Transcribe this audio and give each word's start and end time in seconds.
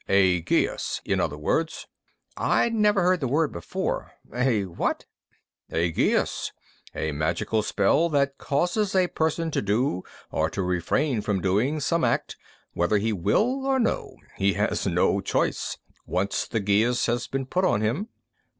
"A 0.09 0.41
geas, 0.41 0.99
in 1.05 1.19
other 1.19 1.37
words." 1.37 1.85
I'd 2.35 2.73
never 2.73 3.03
heard 3.03 3.19
the 3.19 3.27
word 3.27 3.51
before. 3.51 4.13
"A 4.33 4.65
what?" 4.65 5.05
"A 5.71 5.91
geas. 5.91 6.51
A 6.95 7.11
magical 7.11 7.61
spell 7.61 8.09
that 8.09 8.39
causes 8.39 8.95
a 8.95 9.05
person 9.09 9.51
to 9.51 9.61
do 9.61 10.01
or 10.31 10.49
to 10.49 10.63
refrain 10.63 11.21
from 11.21 11.39
doing 11.39 11.79
some 11.79 12.03
act, 12.03 12.35
whether 12.73 12.97
he 12.97 13.13
will 13.13 13.63
or 13.67 13.77
no. 13.77 14.15
He 14.37 14.53
has 14.53 14.87
no 14.87 15.21
choice, 15.21 15.77
once 16.07 16.47
the 16.47 16.61
geas 16.61 17.05
has 17.05 17.27
been 17.27 17.45
put 17.45 17.63
on 17.63 17.81
him." 17.81 18.07